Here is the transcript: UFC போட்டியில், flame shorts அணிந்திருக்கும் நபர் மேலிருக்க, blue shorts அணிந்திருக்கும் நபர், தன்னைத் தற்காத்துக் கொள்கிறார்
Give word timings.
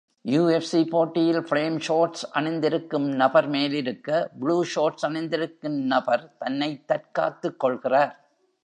UFC 0.27 0.89
போட்டியில், 0.89 1.39
flame 1.39 1.79
shorts 1.87 2.23
அணிந்திருக்கும் 2.31 3.09
நபர் 3.09 3.49
மேலிருக்க, 3.49 4.29
blue 4.41 4.63
shorts 4.75 5.01
அணிந்திருக்கும் 5.01 5.79
நபர், 5.79 6.35
தன்னைத் 6.37 6.87
தற்காத்துக் 6.87 7.59
கொள்கிறார் 7.59 8.29